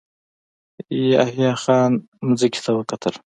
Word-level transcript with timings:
يحيی 1.11 1.49
خان 1.63 1.91
ځمکې 2.39 2.59
ته 2.65 2.71
وکتل. 2.79 3.15